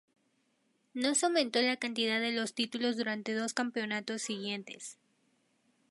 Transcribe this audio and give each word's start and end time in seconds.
No 0.95 1.13
se 1.13 1.27
aumentó 1.27 1.61
la 1.61 1.77
cantidad 1.77 2.19
de 2.19 2.31
los 2.31 2.55
títulos 2.55 2.97
durante 2.97 3.35
dos 3.35 3.53
campeonatos 3.53 4.23
siguientes. 4.23 4.97